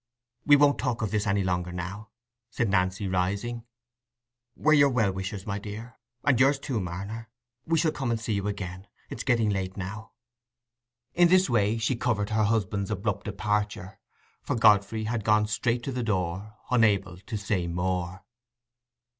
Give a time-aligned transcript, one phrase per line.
[0.47, 2.09] "We won't talk of this any longer now,"
[2.49, 3.65] said Nancy, rising.
[4.55, 7.29] "We're your well wishers, my dear—and yours too, Marner.
[7.67, 8.87] We shall come and see you again.
[9.11, 10.13] It's getting late now."
[11.13, 13.99] In this way she covered her husband's abrupt departure,
[14.41, 18.25] for Godfrey had gone straight to the door, unable to say more.